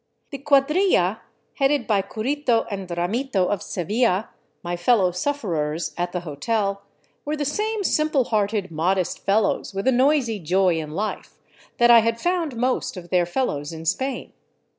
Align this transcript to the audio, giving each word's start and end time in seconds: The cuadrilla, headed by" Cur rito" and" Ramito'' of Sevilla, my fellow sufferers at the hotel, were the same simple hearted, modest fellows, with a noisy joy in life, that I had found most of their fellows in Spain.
The 0.31 0.39
cuadrilla, 0.39 1.19
headed 1.57 1.85
by" 1.85 2.01
Cur 2.01 2.23
rito" 2.23 2.65
and" 2.71 2.87
Ramito'' 2.89 3.47
of 3.53 3.61
Sevilla, 3.61 4.29
my 4.63 4.75
fellow 4.75 5.11
sufferers 5.11 5.93
at 5.95 6.11
the 6.11 6.21
hotel, 6.21 6.81
were 7.23 7.35
the 7.37 7.45
same 7.45 7.83
simple 7.83 8.23
hearted, 8.23 8.71
modest 8.71 9.23
fellows, 9.23 9.75
with 9.75 9.87
a 9.87 9.91
noisy 9.91 10.39
joy 10.39 10.79
in 10.79 10.89
life, 10.89 11.37
that 11.77 11.91
I 11.91 11.99
had 11.99 12.19
found 12.19 12.55
most 12.57 12.97
of 12.97 13.11
their 13.11 13.27
fellows 13.27 13.71
in 13.71 13.85
Spain. 13.85 14.33